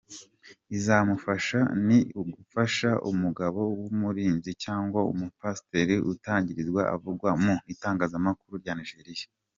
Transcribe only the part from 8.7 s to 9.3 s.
Nigeria.